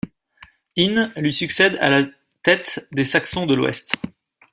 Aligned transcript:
Ine 0.77 1.13
lui 1.15 1.31
succède 1.31 1.77
à 1.79 1.87
la 1.87 2.07
tête 2.41 2.87
des 2.91 3.05
Saxons 3.05 3.45
de 3.45 3.53
l'Ouest. 3.53 3.93